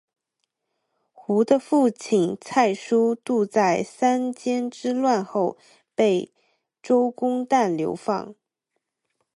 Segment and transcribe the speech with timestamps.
[1.13, 5.59] 胡的父亲蔡叔度在三监之乱后
[5.93, 6.33] 被
[6.81, 8.33] 周公旦流放。